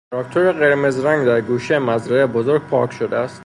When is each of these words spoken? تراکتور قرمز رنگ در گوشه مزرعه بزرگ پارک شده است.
تراکتور 0.11 0.51
قرمز 0.51 1.05
رنگ 1.05 1.25
در 1.25 1.41
گوشه 1.41 1.79
مزرعه 1.79 2.25
بزرگ 2.25 2.61
پارک 2.61 2.91
شده 2.93 3.15
است. 3.17 3.39